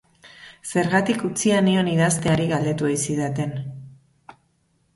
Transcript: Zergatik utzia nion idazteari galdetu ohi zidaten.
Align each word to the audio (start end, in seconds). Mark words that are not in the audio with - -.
Zergatik 0.71 1.25
utzia 1.29 1.59
nion 1.67 1.91
idazteari 1.93 2.49
galdetu 2.55 2.89
ohi 2.89 2.99
zidaten. 3.07 3.57